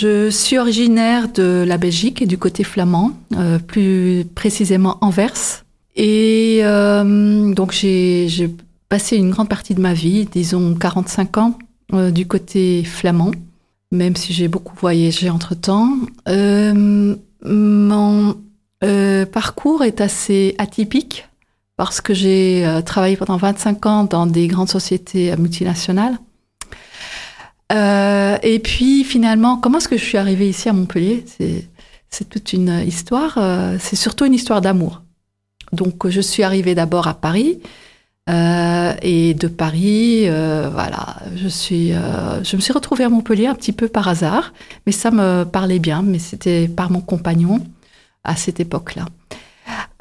Je 0.00 0.28
suis 0.28 0.58
originaire 0.58 1.28
de 1.28 1.64
la 1.64 1.78
Belgique 1.78 2.20
et 2.20 2.26
du 2.26 2.36
côté 2.36 2.64
flamand, 2.64 3.12
euh, 3.36 3.60
plus 3.60 4.24
précisément 4.34 4.98
Anvers. 5.02 5.64
Et 5.94 6.60
euh, 6.62 7.54
donc 7.54 7.70
j'ai 7.70 8.28
passé 8.88 9.16
une 9.16 9.30
grande 9.30 9.48
partie 9.48 9.72
de 9.72 9.80
ma 9.80 9.94
vie, 9.94 10.26
disons 10.26 10.74
45 10.74 11.38
ans, 11.38 11.56
euh, 11.92 12.10
du 12.10 12.26
côté 12.26 12.82
flamand, 12.82 13.30
même 13.92 14.16
si 14.16 14.32
j'ai 14.32 14.48
beaucoup 14.48 14.74
voyagé 14.76 15.30
entre-temps. 15.30 15.90
mon 17.44 18.36
parcours 19.32 19.84
est 19.84 20.00
assez 20.00 20.56
atypique 20.58 21.28
parce 21.76 22.00
que 22.00 22.14
j'ai 22.14 22.66
travaillé 22.84 23.16
pendant 23.16 23.36
25 23.36 23.86
ans 23.86 24.04
dans 24.04 24.26
des 24.26 24.48
grandes 24.48 24.70
sociétés 24.70 25.36
multinationales. 25.36 26.18
Et 28.42 28.58
puis 28.58 29.04
finalement, 29.04 29.56
comment 29.56 29.78
est-ce 29.78 29.88
que 29.88 29.96
je 29.96 30.04
suis 30.04 30.18
arrivée 30.18 30.48
ici 30.48 30.68
à 30.68 30.72
Montpellier? 30.72 31.24
C'est 32.10 32.28
toute 32.28 32.52
une 32.52 32.82
histoire. 32.86 33.38
Euh, 33.38 33.76
c'est 33.80 33.96
surtout 33.96 34.24
une 34.24 34.34
histoire 34.34 34.60
d'amour. 34.60 35.02
Donc 35.72 36.08
je 36.08 36.20
suis 36.20 36.42
arrivée 36.42 36.74
d'abord 36.74 37.08
à 37.08 37.14
Paris. 37.14 37.60
et 38.28 39.34
de 39.34 39.48
Paris, 39.48 40.28
voilà, 40.28 41.16
je 41.36 41.48
suis, 41.48 41.90
je 41.90 42.56
me 42.56 42.60
suis 42.60 42.72
retrouvée 42.72 43.04
à 43.04 43.08
Montpellier 43.08 43.46
un 43.46 43.54
petit 43.54 43.72
peu 43.72 43.88
par 43.88 44.08
hasard, 44.08 44.52
mais 44.86 44.92
ça 44.92 45.10
me 45.10 45.44
parlait 45.44 45.80
bien. 45.80 46.02
Mais 46.02 46.18
c'était 46.18 46.68
par 46.68 46.90
mon 46.90 47.00
compagnon 47.00 47.60
à 48.22 48.36
cette 48.36 48.60
époque-là. 48.60 49.06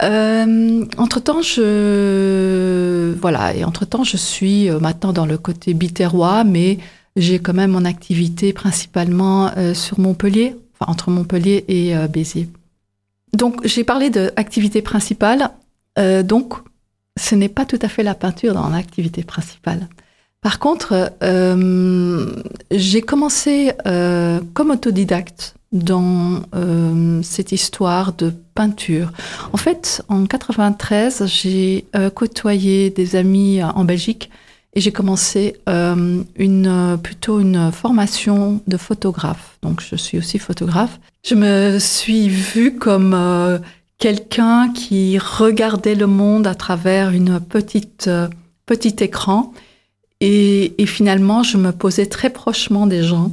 Euh, 0.01 0.85
entre 0.97 1.19
temps, 1.19 1.41
je 1.41 3.13
voilà 3.21 3.55
et 3.55 3.63
entre 3.63 3.85
temps, 3.85 4.03
je 4.03 4.17
suis 4.17 4.69
euh, 4.69 4.79
maintenant 4.79 5.13
dans 5.13 5.25
le 5.25 5.37
côté 5.37 5.73
biterrois, 5.73 6.43
mais 6.43 6.79
j'ai 7.15 7.39
quand 7.39 7.53
même 7.53 7.71
mon 7.71 7.85
activité 7.85 8.53
principalement 8.53 9.51
euh, 9.57 9.73
sur 9.73 9.99
Montpellier, 9.99 10.55
enfin 10.73 10.91
entre 10.91 11.09
Montpellier 11.11 11.65
et 11.67 11.95
Béziers. 12.07 12.49
Donc 13.33 13.65
j'ai 13.65 13.83
parlé 13.83 14.09
d'activité 14.09 14.81
principale, 14.81 15.49
donc 16.23 16.53
ce 17.19 17.33
n'est 17.33 17.49
pas 17.49 17.65
tout 17.65 17.79
à 17.81 17.87
fait 17.87 18.03
la 18.03 18.13
peinture 18.13 18.53
dans 18.53 18.69
l'activité 18.69 19.23
principale. 19.23 19.87
Par 20.41 20.59
contre, 20.59 21.11
j'ai 22.69 23.01
commencé 23.01 23.71
comme 24.53 24.69
autodidacte 24.69 25.55
dans 25.73 26.43
euh, 26.55 27.21
cette 27.23 27.51
histoire 27.51 28.13
de 28.13 28.31
peinture. 28.53 29.11
En 29.51 29.57
fait, 29.57 30.03
en 30.07 30.25
93, 30.25 31.25
j'ai 31.25 31.85
euh, 31.95 32.09
côtoyé 32.11 32.91
des 32.91 33.15
amis 33.15 33.59
euh, 33.59 33.65
en 33.65 33.83
Belgique 33.83 34.29
et 34.75 34.81
j'ai 34.81 34.91
commencé 34.91 35.55
une 35.67 36.97
plutôt 37.01 37.39
une 37.39 37.71
formation 37.71 38.61
de 38.67 38.77
photographe. 38.77 39.57
Donc, 39.61 39.81
je 39.81 39.95
suis 39.95 40.17
aussi 40.17 40.39
photographe. 40.39 40.99
Je 41.23 41.35
me 41.35 41.77
suis 41.79 42.27
vue 42.27 42.75
comme 42.75 43.61
quelqu'un 43.99 44.73
qui 44.73 45.19
regardait 45.19 45.95
le 45.95 46.07
monde 46.07 46.47
à 46.47 46.55
travers 46.55 47.11
une 47.11 47.39
petite 47.39 48.09
petit 48.65 48.95
écran 49.03 49.53
et, 50.25 50.85
finalement, 50.85 51.43
je 51.43 51.57
me 51.57 51.73
posais 51.73 52.05
très 52.05 52.29
prochement 52.29 52.87
des 52.87 53.03
gens 53.03 53.31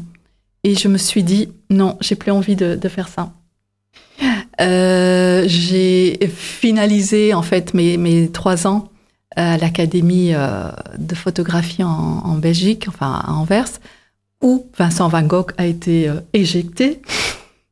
et 0.65 0.75
je 0.75 0.89
me 0.89 0.99
suis 0.99 1.23
dit, 1.23 1.49
non, 1.71 1.97
j'ai 2.01 2.17
plus 2.17 2.33
envie 2.33 2.57
de, 2.57 2.89
faire 2.89 3.09
ça. 3.09 3.33
Euh, 4.61 5.45
j'ai 5.47 6.19
finalisé 6.35 7.33
en 7.33 7.43
fait 7.43 7.75
mes, 7.75 7.97
mes 7.97 8.29
trois 8.29 8.67
ans 8.67 8.89
à 9.37 9.57
l'académie 9.57 10.33
euh, 10.35 10.71
de 10.99 11.15
photographie 11.15 11.83
en, 11.85 12.37
Belgique, 12.37 12.87
enfin 12.89 13.23
à 13.25 13.33
Anvers, 13.33 13.81
où 14.43 14.67
Vincent 14.77 15.09
Van 15.09 15.23
Gogh 15.23 15.53
a 15.59 15.67
été 15.67 16.09
euh, 16.09 16.21
éjecté 16.33 17.03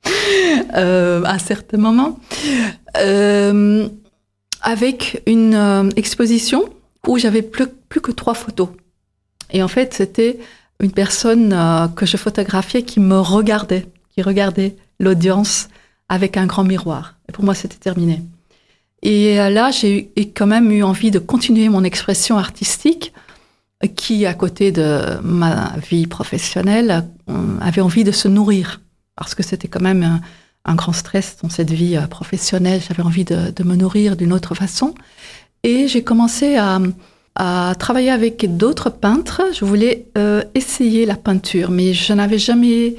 à 0.73 1.33
un 1.33 1.39
certain 1.39 1.79
moment, 1.79 2.19
avec 4.63 5.23
une 5.27 5.91
exposition 5.97 6.65
où 7.07 7.19
j'avais 7.19 7.43
plus, 7.43 7.67
plus 7.89 8.01
que 8.01 8.13
trois 8.13 8.35
photos. 8.35 8.69
Et 9.51 9.63
en 9.63 9.69
fait, 9.69 9.95
c'était 9.95 10.39
une 10.81 10.93
personne 10.93 11.53
euh, 11.53 11.89
que 11.89 12.07
je 12.07 12.17
photographiais 12.17 12.83
qui 12.83 13.01
me 13.01 13.19
regardait, 13.19 13.87
qui 14.11 14.23
regardait 14.23 14.77
l'audience 15.01 15.69
avec 16.09 16.37
un 16.37 16.47
grand 16.47 16.65
miroir. 16.65 17.17
Et 17.29 17.33
pour 17.33 17.45
moi, 17.45 17.55
c'était 17.55 17.77
terminé. 17.77 18.23
Et 19.03 19.41
euh, 19.41 19.51
là, 19.51 19.71
j'ai 19.71 20.11
quand 20.35 20.47
même 20.47 20.71
eu 20.71 20.83
envie 20.83 21.11
de 21.11 21.19
continuer 21.19 21.69
mon 21.69 21.85
expression 21.85 22.39
artistique, 22.39 23.13
qui, 23.95 24.27
à 24.27 24.35
côté 24.35 24.73
de 24.73 25.21
ma 25.23 25.77
vie 25.89 26.09
professionnelle, 26.09 27.05
euh, 27.31 27.35
avait 27.61 27.81
envie 27.81 28.03
de 28.03 28.11
se 28.11 28.27
nourrir, 28.27 28.81
parce 29.15 29.37
que 29.37 29.45
c'était 29.45 29.69
quand 29.69 29.83
même 29.83 30.21
un, 30.65 30.75
grand 30.75 30.93
stress 30.93 31.37
dans 31.43 31.49
cette 31.49 31.71
vie 31.71 31.97
professionnelle. 32.11 32.81
J'avais 32.87 33.03
envie 33.03 33.25
de, 33.25 33.63
me 33.65 33.77
nourrir 33.77 34.17
d'une 34.17 34.33
autre 34.33 34.55
façon. 34.55 34.95
Et 35.63 35.89
j'ai 35.89 36.03
commencé 36.03 36.57
à, 36.57 36.79
à 37.39 37.75
travailler 37.79 38.11
avec 38.11 38.57
d'autres 38.57 38.91
peintres. 38.91 39.43
Je 39.55 39.65
voulais 39.65 40.07
euh, 40.19 40.43
essayer 40.55 41.07
la 41.07 41.15
peinture, 41.15 41.71
mais 41.71 41.95
je 41.95 42.13
n'avais 42.13 42.39
jamais 42.39 42.97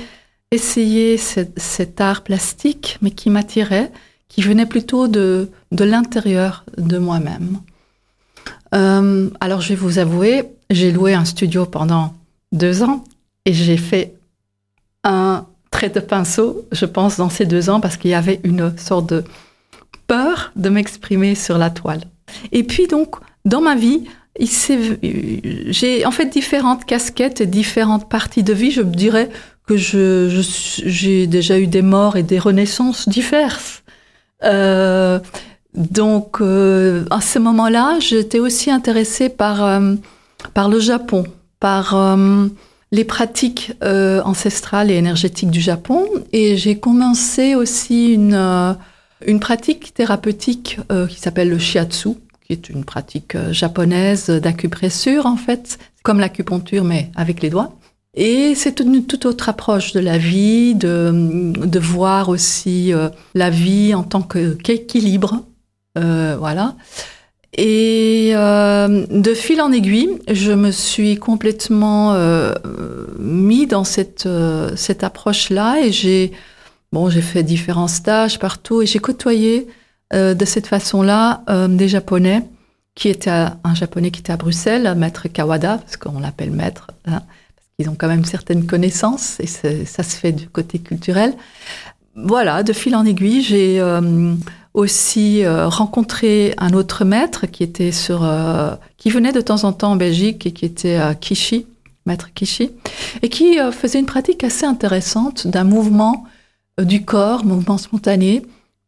essayé 0.51 1.17
cet 1.17 2.01
art 2.01 2.23
plastique, 2.23 2.97
mais 3.01 3.11
qui 3.11 3.29
m'attirait, 3.29 3.91
qui 4.29 4.41
venait 4.41 4.65
plutôt 4.65 5.07
de, 5.07 5.49
de 5.71 5.83
l'intérieur 5.83 6.63
de 6.77 6.97
moi-même. 6.97 7.59
Euh, 8.73 9.29
alors 9.39 9.61
je 9.61 9.69
vais 9.69 9.75
vous 9.75 9.99
avouer, 9.99 10.43
j'ai 10.69 10.91
loué 10.91 11.13
un 11.13 11.25
studio 11.25 11.65
pendant 11.65 12.13
deux 12.51 12.83
ans 12.83 13.03
et 13.45 13.53
j'ai 13.53 13.77
fait 13.77 14.13
un 15.03 15.45
trait 15.71 15.89
de 15.89 15.99
pinceau, 15.99 16.65
je 16.71 16.85
pense, 16.85 17.17
dans 17.17 17.29
ces 17.29 17.45
deux 17.45 17.69
ans 17.69 17.79
parce 17.79 17.97
qu'il 17.97 18.11
y 18.11 18.15
avait 18.15 18.39
une 18.43 18.77
sorte 18.77 19.09
de 19.09 19.23
peur 20.07 20.51
de 20.55 20.69
m'exprimer 20.69 21.35
sur 21.35 21.57
la 21.57 21.69
toile. 21.69 22.01
Et 22.51 22.63
puis 22.63 22.87
donc, 22.87 23.15
dans 23.45 23.61
ma 23.61 23.75
vie, 23.75 24.03
j'ai 24.39 26.05
en 26.05 26.11
fait 26.11 26.27
différentes 26.27 26.85
casquettes 26.85 27.41
et 27.41 27.45
différentes 27.45 28.09
parties 28.09 28.43
de 28.43 28.53
vie. 28.53 28.71
Je 28.71 28.81
dirais 28.81 29.29
que 29.67 29.75
j'ai 29.77 31.27
déjà 31.27 31.59
eu 31.59 31.67
des 31.67 31.81
morts 31.81 32.17
et 32.17 32.23
des 32.23 32.39
renaissances 32.39 33.09
diverses. 33.09 33.83
Euh, 34.43 35.19
donc, 35.73 36.41
euh, 36.41 37.05
à 37.11 37.21
ce 37.21 37.39
moment-là, 37.39 37.99
j'étais 37.99 38.39
aussi 38.39 38.71
intéressée 38.71 39.29
par, 39.29 39.63
euh, 39.63 39.95
par 40.53 40.67
le 40.67 40.79
Japon, 40.79 41.25
par 41.59 41.95
euh, 41.95 42.47
les 42.91 43.03
pratiques 43.03 43.73
ancestrales 43.81 44.89
et 44.89 44.95
énergétiques 44.95 45.51
du 45.51 45.61
Japon. 45.61 46.05
Et 46.33 46.57
j'ai 46.57 46.79
commencé 46.79 47.53
aussi 47.53 48.13
une, 48.13 48.77
une 49.25 49.39
pratique 49.39 49.93
thérapeutique 49.93 50.79
qui 51.07 51.19
s'appelle 51.19 51.49
le 51.49 51.59
shiatsu, 51.59 52.09
qui 52.47 52.53
est 52.53 52.67
une 52.69 52.83
pratique 52.83 53.37
japonaise 53.51 54.31
d'acupressure 54.31 55.27
en 55.27 55.37
fait, 55.37 55.77
comme 56.01 56.19
l'acupuncture 56.19 56.83
mais 56.83 57.11
avec 57.15 57.43
les 57.43 57.51
doigts. 57.51 57.78
Et 58.15 58.55
c'est 58.55 58.79
une 58.79 59.05
toute 59.05 59.25
autre 59.25 59.49
approche 59.49 59.93
de 59.93 59.99
la 59.99 60.17
vie, 60.17 60.75
de, 60.75 61.53
de 61.53 61.79
voir 61.79 62.29
aussi 62.29 62.93
euh, 62.93 63.09
la 63.35 63.49
vie 63.49 63.93
en 63.93 64.03
tant 64.03 64.21
qu'équilibre. 64.21 65.45
Euh, 65.97 66.35
voilà. 66.37 66.75
Et 67.53 68.31
euh, 68.33 69.05
de 69.09 69.33
fil 69.33 69.61
en 69.61 69.71
aiguille, 69.71 70.19
je 70.29 70.51
me 70.51 70.71
suis 70.71 71.17
complètement 71.17 72.13
euh, 72.13 72.53
mis 73.17 73.67
dans 73.67 73.83
cette, 73.83 74.27
cette 74.75 75.03
approche-là 75.03 75.81
et 75.83 75.91
j'ai 75.91 76.31
bon, 76.91 77.09
fait 77.09 77.43
différents 77.43 77.87
stages 77.87 78.39
partout 78.39 78.81
et 78.81 78.85
j'ai 78.85 78.99
côtoyé 78.99 79.67
euh, 80.13 80.33
de 80.33 80.45
cette 80.45 80.65
façon-là 80.65 81.43
euh, 81.49 81.67
des 81.67 81.87
Japonais, 81.87 82.43
qui 82.95 83.09
était 83.09 83.29
un 83.29 83.75
Japonais 83.75 84.09
qui 84.09 84.21
était 84.21 84.33
à 84.33 84.37
Bruxelles, 84.37 84.95
maître 84.97 85.27
Kawada, 85.27 85.77
parce 85.77 85.97
qu'on 85.97 86.19
l'appelle 86.19 86.51
maître, 86.51 86.87
hein, 87.05 87.21
qu'ils 87.79 87.89
ont 87.89 87.95
quand 87.97 88.07
même 88.07 88.25
certaines 88.25 88.65
connaissances, 88.65 89.39
et 89.39 89.47
ça 89.47 90.03
se 90.03 90.15
fait 90.15 90.31
du 90.31 90.47
côté 90.47 90.79
culturel. 90.79 91.33
Voilà, 92.15 92.63
de 92.63 92.73
fil 92.73 92.95
en 92.95 93.05
aiguille, 93.05 93.41
j'ai 93.41 93.79
euh, 93.79 94.33
aussi 94.73 95.45
rencontré 95.47 96.53
un 96.57 96.73
autre 96.73 97.05
maître 97.05 97.45
qui 97.45 97.63
était 97.63 97.91
sur, 97.91 98.29
qui 98.97 99.09
venait 99.09 99.31
de 99.31 99.41
temps 99.41 99.63
en 99.63 99.71
temps 99.71 99.91
en 99.91 99.95
Belgique 99.95 100.45
et 100.45 100.51
qui 100.51 100.65
était 100.65 100.95
à 100.95 101.15
Kishi, 101.15 101.65
maître 102.05 102.29
Kishi, 102.33 102.71
et 103.21 103.29
qui 103.29 103.57
faisait 103.71 103.99
une 103.99 104.05
pratique 104.05 104.43
assez 104.43 104.65
intéressante 104.65 105.47
d'un 105.47 105.63
mouvement 105.63 106.25
du 106.77 107.05
corps, 107.05 107.45
mouvement 107.45 107.77
spontané, 107.77 108.43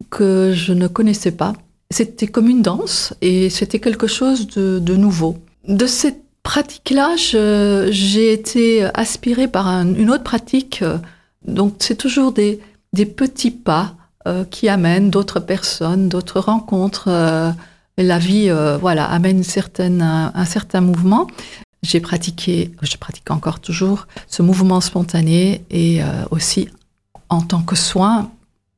que 0.09 0.53
je 0.53 0.73
ne 0.73 0.87
connaissais 0.87 1.31
pas. 1.31 1.53
C'était 1.89 2.27
comme 2.27 2.47
une 2.47 2.61
danse 2.61 3.13
et 3.21 3.49
c'était 3.49 3.79
quelque 3.79 4.07
chose 4.07 4.47
de, 4.47 4.95
nouveau. 4.95 5.37
De 5.67 5.85
cette 5.85 6.23
pratique-là, 6.43 7.15
j'ai 7.17 8.33
été 8.33 8.83
aspirée 8.93 9.47
par 9.47 9.67
une 9.67 10.09
autre 10.09 10.23
pratique. 10.23 10.83
Donc 11.45 11.75
c'est 11.79 11.95
toujours 11.95 12.31
des, 12.31 12.59
petits 12.93 13.51
pas 13.51 13.95
euh, 14.27 14.43
qui 14.45 14.69
amènent 14.69 15.09
d'autres 15.09 15.39
personnes, 15.39 16.09
d'autres 16.09 16.39
rencontres. 16.39 17.07
Euh, 17.07 17.51
la 17.97 18.19
vie, 18.19 18.49
euh, 18.49 18.77
voilà, 18.77 19.05
amène 19.05 19.43
certaine, 19.43 20.01
un, 20.01 20.45
certain 20.45 20.81
mouvement. 20.81 21.27
J'ai 21.83 21.99
pratiqué, 21.99 22.71
je 22.81 22.97
pratique 22.97 23.31
encore 23.31 23.59
toujours, 23.59 24.07
ce 24.27 24.41
mouvement 24.43 24.81
spontané 24.81 25.65
et 25.71 26.01
aussi 26.29 26.69
en 27.29 27.41
tant 27.41 27.61
que 27.61 27.75
soin, 27.75 28.29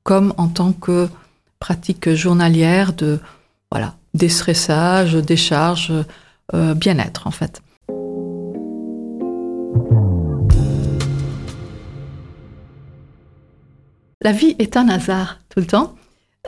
comme 0.04 0.34
en 0.38 0.48
tant 0.48 0.72
que 0.72 1.10
pratique 1.60 2.14
journalière 2.14 2.94
de, 2.94 3.20
voilà, 3.72 3.96
déstressage, 4.14 5.16
décharge, 5.16 5.92
bien-être 6.52 7.28
en 7.28 7.32
fait. 7.32 7.62
La 14.24 14.32
vie 14.32 14.56
est 14.58 14.78
un 14.78 14.88
hasard 14.88 15.40
tout 15.50 15.60
le 15.60 15.68
temps. 15.68 15.96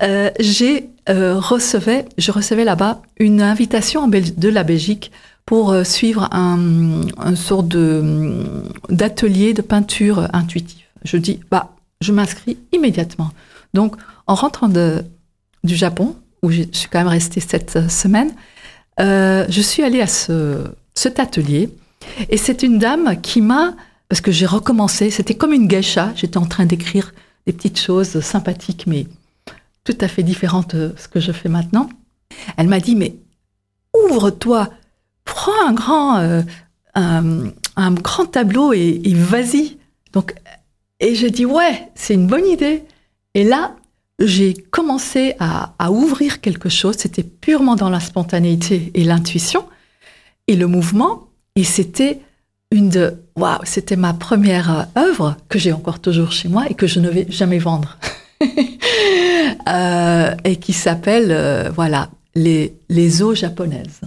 Euh, 0.01 0.31
j'ai 0.39 0.89
euh, 1.09 1.37
recevais, 1.37 2.05
je 2.17 2.31
recevais 2.31 2.63
là-bas 2.63 3.01
une 3.17 3.41
invitation 3.41 4.07
de 4.07 4.49
la 4.49 4.63
Belgique 4.63 5.11
pour 5.45 5.71
euh, 5.71 5.83
suivre 5.83 6.27
un, 6.31 7.01
un 7.17 7.35
sort 7.35 7.63
de 7.63 8.43
d'atelier 8.89 9.53
de 9.53 9.61
peinture 9.61 10.27
intuitive. 10.33 10.85
Je 11.03 11.17
dis 11.17 11.41
bah 11.51 11.75
je 11.99 12.13
m'inscris 12.13 12.57
immédiatement. 12.71 13.31
Donc 13.73 13.97
en 14.25 14.35
rentrant 14.35 14.69
de, 14.69 15.03
du 15.65 15.75
Japon 15.75 16.15
où 16.43 16.51
je 16.51 16.63
suis 16.71 16.87
quand 16.89 16.99
même 16.99 17.07
restée 17.07 17.41
cette 17.41 17.89
semaine, 17.89 18.31
je 18.97 19.61
suis 19.61 19.83
allée 19.83 20.01
à 20.01 20.07
ce, 20.07 20.63
cet 20.93 21.19
atelier 21.19 21.69
et 22.29 22.37
c'est 22.37 22.63
une 22.63 22.79
dame 22.79 23.19
qui 23.21 23.41
m'a 23.41 23.75
parce 24.09 24.21
que 24.21 24.31
j'ai 24.31 24.45
recommencé, 24.45 25.09
c'était 25.09 25.35
comme 25.35 25.53
une 25.53 25.67
geisha, 25.67 26.11
j'étais 26.15 26.37
en 26.37 26.45
train 26.45 26.65
d'écrire 26.65 27.13
des 27.45 27.53
petites 27.53 27.79
choses 27.79 28.19
sympathiques, 28.21 28.85
mais 28.87 29.07
tout 29.83 29.97
à 30.01 30.07
fait 30.07 30.23
différentes 30.23 30.75
de 30.75 30.93
ce 30.97 31.07
que 31.07 31.19
je 31.19 31.31
fais 31.31 31.49
maintenant. 31.49 31.89
Elle 32.57 32.67
m'a 32.67 32.79
dit, 32.79 32.95
mais 32.95 33.15
ouvre-toi, 33.93 34.69
prends 35.23 35.67
un 35.67 35.73
grand, 35.73 36.17
euh, 36.17 36.41
un, 36.95 37.91
grand 37.93 38.25
tableau 38.25 38.73
et, 38.73 39.01
vas-y. 39.15 39.77
Donc, 40.13 40.35
et 40.99 41.15
j'ai 41.15 41.31
dit, 41.31 41.45
ouais, 41.45 41.89
c'est 41.95 42.13
une 42.13 42.27
bonne 42.27 42.45
idée. 42.45 42.83
Et 43.33 43.43
là, 43.43 43.75
j'ai 44.19 44.53
commencé 44.53 45.35
à, 45.39 45.73
à, 45.79 45.91
ouvrir 45.91 46.41
quelque 46.41 46.69
chose. 46.69 46.95
C'était 46.97 47.23
purement 47.23 47.75
dans 47.75 47.89
la 47.89 47.99
spontanéité 47.99 48.91
et 48.93 49.03
l'intuition 49.03 49.65
et 50.47 50.55
le 50.55 50.67
mouvement. 50.67 51.27
Et 51.55 51.63
c'était 51.63 52.21
une 52.71 52.89
de 52.89 53.23
waouh, 53.35 53.59
c'était 53.63 53.95
ma 53.95 54.13
première 54.13 54.71
euh, 54.71 54.83
œuvre 55.09 55.37
que 55.49 55.59
j'ai 55.59 55.71
encore 55.71 55.99
toujours 55.99 56.31
chez 56.31 56.49
moi 56.49 56.65
et 56.69 56.73
que 56.73 56.87
je 56.87 56.99
ne 56.99 57.09
vais 57.09 57.25
jamais 57.29 57.59
vendre. 57.59 57.97
Euh, 59.67 60.35
et 60.43 60.57
qui 60.57 60.73
s'appelle 60.73 61.31
euh, 61.31 61.71
voilà 61.73 62.09
les, 62.35 62.77
les 62.89 63.23
eaux 63.23 63.33
japonaises. 63.33 64.01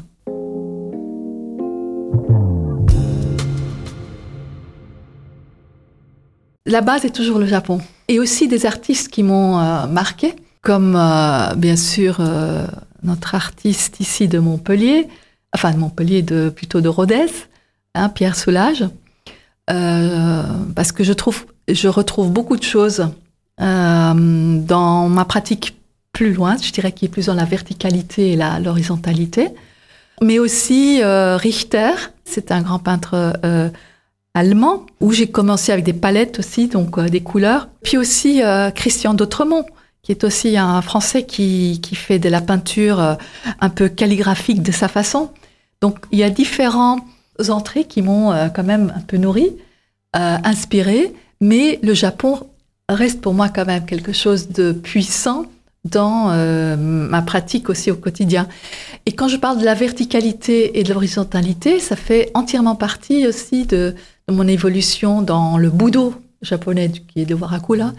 La 6.68 6.80
base 6.80 7.04
est 7.04 7.10
toujours 7.10 7.40
le 7.40 7.46
Japon. 7.46 7.80
Et 8.06 8.20
aussi 8.20 8.46
des 8.46 8.64
artistes 8.64 9.08
qui 9.08 9.24
m'ont 9.24 9.56
marqué, 9.88 10.36
comme 10.62 10.92
bien 11.56 11.76
sûr 11.76 12.20
notre 13.02 13.34
artiste 13.34 14.00
ici 14.00 14.28
de 14.28 14.38
Montpellier, 14.38 15.08
enfin 15.54 15.72
de 15.72 15.78
Montpellier, 15.78 16.22
de, 16.22 16.50
plutôt 16.50 16.80
de 16.80 16.88
Rodez, 16.88 17.26
hein, 17.94 18.08
Pierre 18.08 18.36
Soulage, 18.36 18.84
euh, 19.70 20.42
parce 20.74 20.92
que 20.92 21.04
je 21.04 21.12
trouve, 21.12 21.46
je 21.68 21.88
retrouve 21.88 22.30
beaucoup 22.30 22.56
de 22.56 22.62
choses 22.62 23.08
euh, 23.60 24.58
dans 24.60 25.08
ma 25.08 25.24
pratique 25.24 25.76
plus 26.12 26.32
loin, 26.32 26.56
je 26.60 26.72
dirais 26.72 26.92
qui 26.92 27.04
est 27.04 27.08
plus 27.08 27.26
dans 27.26 27.34
la 27.34 27.44
verticalité 27.44 28.32
et 28.32 28.36
l'horizontalité. 28.36 29.48
Mais 30.22 30.38
aussi 30.38 31.00
euh, 31.02 31.36
Richter, 31.36 31.92
c'est 32.24 32.50
un 32.50 32.62
grand 32.62 32.78
peintre 32.78 33.34
allemand, 34.34 34.86
où 35.00 35.12
j'ai 35.12 35.28
commencé 35.28 35.72
avec 35.72 35.84
des 35.84 35.92
palettes 35.92 36.38
aussi, 36.38 36.68
donc 36.68 37.00
des 37.00 37.20
couleurs. 37.20 37.68
Puis 37.82 37.96
aussi 37.96 38.40
Christian 38.74 39.14
d'Autremont, 39.14 39.64
qui 40.02 40.12
est 40.12 40.22
aussi 40.24 40.56
un 40.56 40.80
Français 40.82 41.24
qui, 41.24 41.80
qui 41.82 41.94
fait 41.94 42.18
de 42.18 42.28
la 42.28 42.40
peinture 42.40 43.16
un 43.60 43.68
peu 43.68 43.88
calligraphique 43.88 44.62
de 44.62 44.72
sa 44.72 44.88
façon. 44.88 45.30
Donc 45.80 45.98
il 46.12 46.18
y 46.18 46.22
a 46.22 46.30
différents 46.30 47.00
entrées 47.48 47.84
qui 47.84 48.02
m'ont 48.02 48.32
euh, 48.32 48.48
quand 48.48 48.64
même 48.64 48.92
un 48.96 49.00
peu 49.00 49.16
nourri, 49.16 49.52
euh, 50.16 50.36
inspiré, 50.44 51.14
mais 51.40 51.78
le 51.82 51.94
Japon 51.94 52.40
reste 52.88 53.20
pour 53.20 53.34
moi 53.34 53.48
quand 53.48 53.66
même 53.66 53.86
quelque 53.86 54.12
chose 54.12 54.48
de 54.48 54.72
puissant 54.72 55.46
dans 55.84 56.30
euh, 56.30 56.76
ma 56.76 57.22
pratique 57.22 57.70
aussi 57.70 57.90
au 57.90 57.96
quotidien. 57.96 58.48
Et 59.06 59.12
quand 59.12 59.28
je 59.28 59.36
parle 59.36 59.58
de 59.58 59.64
la 59.64 59.74
verticalité 59.74 60.78
et 60.78 60.82
de 60.82 60.92
l'horizontalité, 60.92 61.78
ça 61.78 61.96
fait 61.96 62.30
entièrement 62.34 62.74
partie 62.74 63.26
aussi 63.26 63.64
de, 63.66 63.94
mon 64.28 64.46
évolution 64.46 65.22
dans 65.22 65.58
le 65.58 65.70
budo 65.70 66.14
japonais 66.42 66.90
qui 66.90 67.22
est 67.22 67.28
le 67.28 67.34
warakula, 67.34 67.92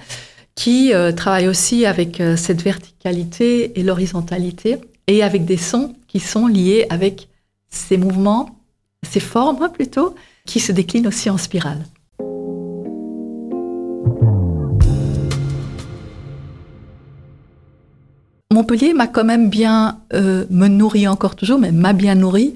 qui 0.55 0.91
travaille 1.15 1.47
aussi 1.47 1.85
avec 1.85 2.21
cette 2.37 2.61
verticalité 2.61 3.79
et 3.79 3.83
l'horizontalité 3.83 4.77
et 5.07 5.23
avec 5.23 5.45
des 5.45 5.57
sons 5.57 5.95
qui 6.07 6.19
sont 6.19 6.47
liés 6.47 6.85
avec 6.89 7.27
ces 7.69 7.97
mouvements 7.97 8.59
ces 9.03 9.19
formes 9.19 9.69
plutôt, 9.71 10.15
qui 10.45 10.59
se 10.59 10.71
déclinent 10.71 11.07
aussi 11.07 11.29
en 11.29 11.37
spirale. 11.37 11.85
Montpellier 18.51 18.93
m'a 18.93 19.07
quand 19.07 19.23
même 19.23 19.49
bien, 19.49 19.99
euh, 20.13 20.45
me 20.49 20.67
nourri 20.67 21.07
encore 21.07 21.35
toujours, 21.35 21.59
mais 21.59 21.71
m'a 21.71 21.93
bien 21.93 22.15
nourri 22.15 22.55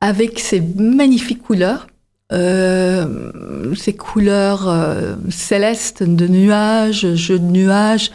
avec 0.00 0.40
ses 0.40 0.60
magnifiques 0.60 1.42
couleurs, 1.42 1.86
euh, 2.32 3.74
ces 3.74 3.94
couleurs 3.94 4.68
euh, 4.68 5.16
célestes 5.30 6.02
de 6.02 6.28
nuages, 6.28 7.14
jeux 7.14 7.38
de 7.38 7.44
nuages, 7.44 8.10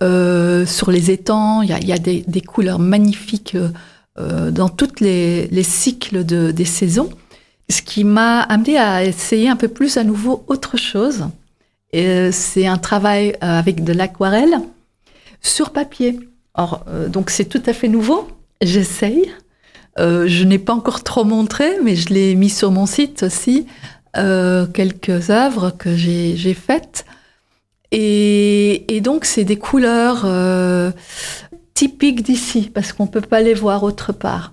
sur 0.00 0.90
les 0.90 1.10
étangs, 1.10 1.62
il 1.62 1.86
y 1.86 1.92
a, 1.92 1.98
des, 1.98 2.22
des, 2.26 2.42
couleurs 2.42 2.78
magnifiques 2.78 3.56
euh, 4.18 4.50
dans 4.50 4.70
tous 4.70 5.00
les, 5.00 5.62
cycles 5.62 6.24
des 6.24 6.64
saisons, 6.64 7.10
ce 7.68 7.82
qui 7.82 8.02
m'a 8.02 8.40
amené 8.40 8.78
à 8.78 9.04
essayer 9.04 9.50
un 9.50 9.56
peu 9.56 9.68
plus 9.68 9.98
à 9.98 10.04
nouveau 10.04 10.44
autre 10.46 10.78
chose. 10.78 11.26
Euh, 11.94 12.30
c'est 12.32 12.66
un 12.66 12.78
travail 12.78 13.36
euh, 13.42 13.58
avec 13.58 13.84
de 13.84 13.92
l'aquarelle 13.92 14.58
sur 15.42 15.70
papier. 15.70 16.18
Or, 16.54 16.86
donc 17.08 17.28
c'est 17.28 17.44
tout 17.44 17.62
à 17.66 17.74
fait 17.74 17.88
nouveau. 17.88 18.26
J'essaye. 18.62 19.30
Je 19.98 20.44
n'ai 20.44 20.58
pas 20.58 20.74
encore 20.74 21.02
trop 21.02 21.24
montré, 21.24 21.78
mais 21.82 21.96
je 21.96 22.12
l'ai 22.12 22.34
mis 22.34 22.50
sur 22.50 22.70
mon 22.70 22.86
site 22.86 23.22
aussi. 23.22 23.66
quelques 24.14 25.30
œuvres 25.30 25.70
que 25.70 25.96
j'ai 25.96 26.54
faites. 26.54 27.06
Et, 27.92 28.96
et, 28.96 29.00
donc, 29.00 29.24
c'est 29.24 29.44
des 29.44 29.58
couleurs 29.58 30.26
typiques 31.74 32.22
d'ici, 32.22 32.70
parce 32.72 32.92
qu'on 32.92 33.04
ne 33.04 33.10
peut 33.10 33.20
pas 33.20 33.40
les 33.40 33.54
voir 33.54 33.82
autre 33.82 34.12
part. 34.12 34.52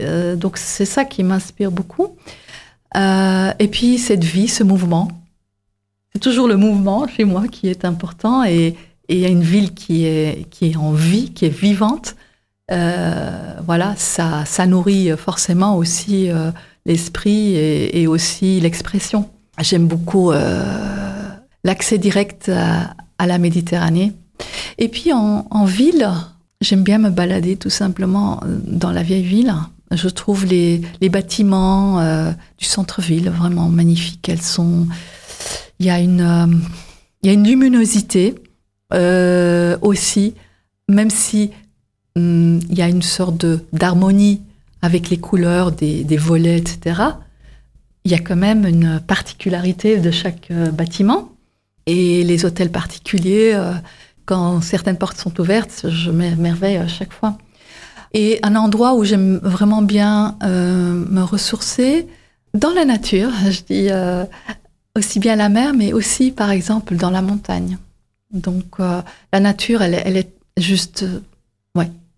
Euh, 0.00 0.36
donc 0.36 0.56
c'est 0.56 0.84
ça 0.84 1.04
qui 1.04 1.22
m'inspire 1.22 1.70
beaucoup. 1.70 2.16
Euh, 2.96 3.52
et 3.58 3.68
puis 3.68 3.98
cette 3.98 4.24
vie, 4.24 4.48
ce 4.48 4.64
mouvement. 4.64 5.08
C'est 6.12 6.20
toujours 6.20 6.48
le 6.48 6.56
mouvement 6.56 7.06
chez 7.08 7.24
moi 7.24 7.48
qui 7.48 7.68
est 7.68 7.84
important 7.84 8.44
et 8.44 8.76
il 9.08 9.18
y 9.18 9.24
a 9.24 9.28
une 9.28 9.42
ville 9.42 9.72
qui 9.72 10.04
est, 10.04 10.46
qui 10.50 10.70
est 10.70 10.76
en 10.76 10.92
vie, 10.92 11.32
qui 11.32 11.46
est 11.46 11.56
vivante. 11.56 12.16
Euh, 12.72 13.54
voilà, 13.64 13.94
ça, 13.96 14.44
ça 14.46 14.66
nourrit 14.66 15.10
forcément 15.16 15.76
aussi 15.76 16.28
l'esprit 16.86 17.54
et, 17.54 18.06
aussi 18.06 18.60
l'expression. 18.60 19.28
J'aime 19.60 19.86
beaucoup 19.86 20.32
l'accès 21.64 21.98
direct 21.98 22.48
à, 22.48 23.26
la 23.26 23.38
Méditerranée. 23.38 24.12
Et 24.78 24.88
puis 24.88 25.12
en, 25.12 25.64
ville, 25.64 26.10
J'aime 26.62 26.84
bien 26.84 26.98
me 26.98 27.10
balader 27.10 27.56
tout 27.56 27.70
simplement 27.70 28.40
euh, 28.44 28.58
dans 28.64 28.92
la 28.92 29.02
vieille 29.02 29.24
ville. 29.24 29.52
Je 29.90 30.08
trouve 30.08 30.46
les, 30.46 30.80
les 31.00 31.08
bâtiments 31.08 31.98
euh, 31.98 32.30
du 32.56 32.64
centre-ville 32.64 33.28
vraiment 33.30 33.68
magnifiques. 33.68 34.28
Elles 34.28 34.40
sont, 34.40 34.86
il 35.80 35.86
y 35.86 35.90
a 35.90 35.98
une, 35.98 36.20
euh, 36.20 36.46
il 37.22 37.26
y 37.26 37.30
a 37.30 37.32
une 37.32 37.46
luminosité 37.46 38.36
aussi, 39.80 40.34
même 40.86 41.08
si 41.08 41.50
hum, 42.16 42.60
il 42.68 42.78
y 42.78 42.82
a 42.82 42.88
une 42.88 43.02
sorte 43.02 43.46
d'harmonie 43.72 44.42
avec 44.82 45.10
les 45.10 45.18
couleurs 45.18 45.70
des, 45.72 46.16
volets, 46.16 46.58
etc. 46.58 47.00
Il 48.04 48.10
y 48.10 48.14
a 48.14 48.18
quand 48.18 48.36
même 48.36 48.66
une 48.66 49.00
particularité 49.00 49.98
de 49.98 50.10
chaque 50.10 50.52
bâtiment 50.52 51.30
Et 51.86 52.24
les 52.24 52.44
hôtels 52.44 52.70
particuliers, 52.72 53.52
euh, 53.54 53.72
quand 54.26 54.60
certaines 54.60 54.98
portes 54.98 55.16
sont 55.16 55.40
ouvertes, 55.40 55.86
je 55.88 56.10
m'émerveille 56.10 56.76
à 56.76 56.88
chaque 56.88 57.12
fois. 57.12 57.38
Et 58.12 58.40
un 58.42 58.56
endroit 58.56 58.94
où 58.94 59.04
j'aime 59.04 59.38
vraiment 59.42 59.82
bien 59.82 60.36
euh, 60.42 61.04
me 61.08 61.22
ressourcer, 61.22 62.08
dans 62.52 62.70
la 62.70 62.84
nature, 62.84 63.30
je 63.50 63.62
dis 63.62 63.86
euh, 63.90 64.24
aussi 64.96 65.20
bien 65.20 65.36
la 65.36 65.48
mer, 65.48 65.72
mais 65.74 65.92
aussi 65.92 66.32
par 66.32 66.50
exemple 66.50 66.96
dans 66.96 67.10
la 67.10 67.22
montagne. 67.22 67.78
Donc 68.32 68.78
la 68.78 69.40
nature, 69.40 69.82
elle, 69.82 70.00
elle 70.04 70.16
est 70.16 70.32
juste, 70.56 71.04
ouais, 71.76 71.90